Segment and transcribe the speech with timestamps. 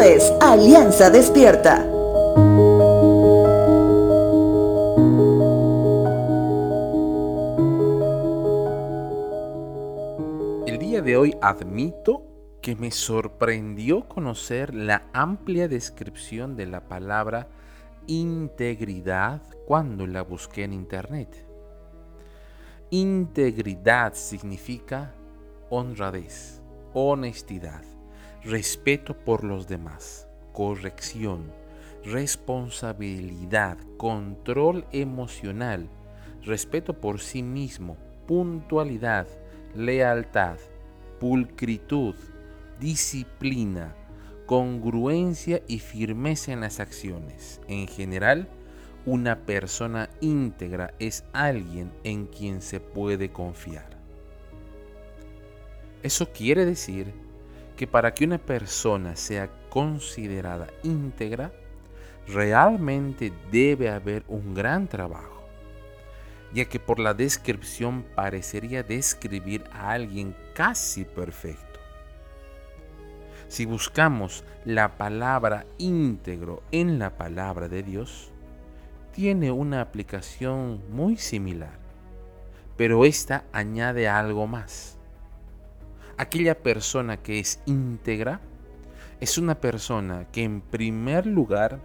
[0.00, 1.84] es Alianza Despierta.
[10.66, 12.24] El día de hoy admito
[12.60, 17.48] que me sorprendió conocer la amplia descripción de la palabra
[18.06, 21.46] integridad cuando la busqué en internet.
[22.90, 25.14] Integridad significa
[25.70, 26.60] honradez,
[26.92, 27.82] honestidad,
[28.46, 31.52] respeto por los demás, corrección,
[32.04, 35.88] responsabilidad, control emocional,
[36.44, 37.96] respeto por sí mismo,
[38.28, 39.26] puntualidad,
[39.74, 40.58] lealtad,
[41.18, 42.14] pulcritud,
[42.78, 43.96] disciplina,
[44.46, 47.60] congruencia y firmeza en las acciones.
[47.66, 48.48] En general,
[49.06, 53.96] una persona íntegra es alguien en quien se puede confiar.
[56.04, 57.25] Eso quiere decir
[57.76, 61.52] que para que una persona sea considerada íntegra,
[62.26, 65.44] realmente debe haber un gran trabajo,
[66.52, 71.80] ya que por la descripción parecería describir a alguien casi perfecto.
[73.48, 78.32] Si buscamos la palabra íntegro en la palabra de Dios,
[79.12, 81.78] tiene una aplicación muy similar,
[82.76, 84.95] pero esta añade algo más.
[86.18, 88.40] Aquella persona que es íntegra
[89.20, 91.78] es una persona que en primer lugar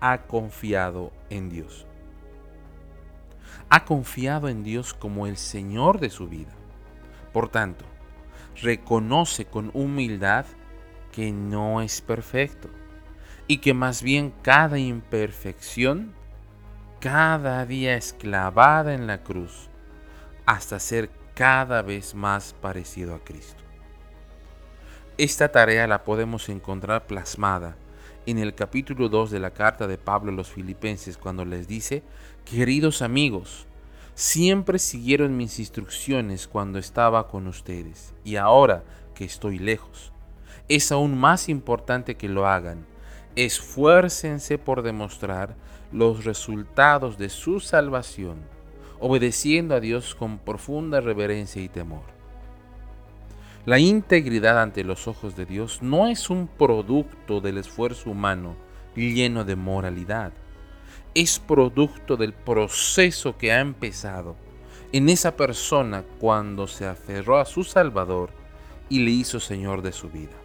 [0.00, 1.86] ha confiado en Dios.
[3.70, 6.52] Ha confiado en Dios como el Señor de su vida.
[7.32, 7.84] Por tanto,
[8.60, 10.44] reconoce con humildad
[11.12, 12.68] que no es perfecto
[13.46, 16.14] y que más bien cada imperfección
[17.00, 19.70] cada día es clavada en la cruz
[20.46, 23.67] hasta ser cada vez más parecido a Cristo.
[25.18, 27.76] Esta tarea la podemos encontrar plasmada
[28.24, 32.04] en el capítulo 2 de la carta de Pablo a los filipenses cuando les dice,
[32.44, 33.66] queridos amigos,
[34.14, 38.84] siempre siguieron mis instrucciones cuando estaba con ustedes y ahora
[39.16, 40.12] que estoy lejos
[40.68, 42.86] es aún más importante que lo hagan.
[43.34, 45.56] Esfuércense por demostrar
[45.90, 48.38] los resultados de su salvación,
[49.00, 52.17] obedeciendo a Dios con profunda reverencia y temor.
[53.66, 58.56] La integridad ante los ojos de Dios no es un producto del esfuerzo humano
[58.98, 60.32] lleno de moralidad.
[61.14, 64.36] Es producto del proceso que ha empezado
[64.92, 68.30] en esa persona cuando se aferró a su Salvador
[68.88, 70.36] y le hizo Señor de su vida.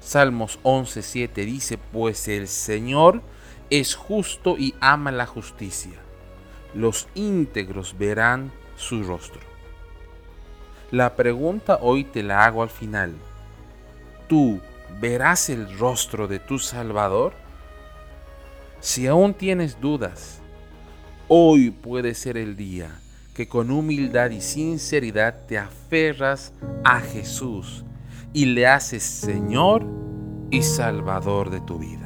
[0.00, 3.22] Salmos 11:7 dice, pues el Señor
[3.70, 5.98] es justo y ama la justicia.
[6.74, 9.51] Los íntegros verán su rostro.
[10.92, 13.14] La pregunta hoy te la hago al final.
[14.28, 14.60] ¿Tú
[15.00, 17.32] verás el rostro de tu Salvador?
[18.80, 20.42] Si aún tienes dudas,
[21.28, 22.90] hoy puede ser el día
[23.34, 26.52] que con humildad y sinceridad te aferras
[26.84, 27.86] a Jesús
[28.34, 29.86] y le haces Señor
[30.50, 32.01] y Salvador de tu vida.